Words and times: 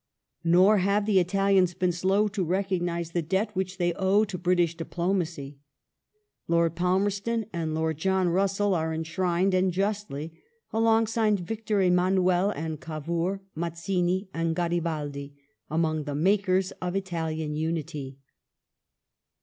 Nor 0.43 0.79
have 0.79 1.05
the 1.05 1.19
Italians 1.19 1.75
been 1.75 1.91
slow 1.91 2.27
to 2.29 2.43
recognize 2.43 3.11
the 3.11 3.21
debt 3.21 3.55
which 3.55 3.77
they 3.77 3.93
owe 3.93 4.23
to 4.23 4.35
British 4.39 4.73
diplomacy. 4.75 5.59
Lord 6.47 6.75
Palmerston 6.75 7.45
and 7.53 7.75
Lord 7.75 7.99
John 7.99 8.29
Russell 8.29 8.73
are 8.73 8.95
enshrined, 8.95 9.53
and 9.53 9.71
justly, 9.71 10.33
alongside 10.73 11.41
Victor 11.41 11.81
Emmanuel 11.83 12.49
and 12.49 12.81
Cavour, 12.81 13.43
Mazzini 13.53 14.27
and 14.33 14.55
Garibaldi, 14.55 15.35
among 15.69 16.05
the 16.05 16.15
"makers" 16.15 16.71
of 16.81 16.95
Italian 16.95 17.55
Unity. 17.55 18.17